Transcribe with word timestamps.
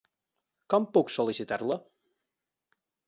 Com 0.73 0.87
puc 0.95 1.13
sol·licitar-la? 1.17 1.77